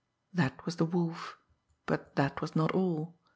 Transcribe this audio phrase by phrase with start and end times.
[0.33, 1.37] That was the Wolf
[1.85, 3.13] but that was not all!